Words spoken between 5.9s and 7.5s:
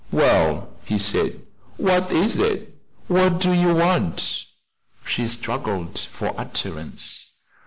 for utterance.